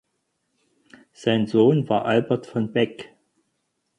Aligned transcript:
Sein 1.11 1.45
Sohn 1.45 1.87
war 1.87 2.05
Albert 2.05 2.47
von 2.47 2.71
Beckh. 2.73 3.05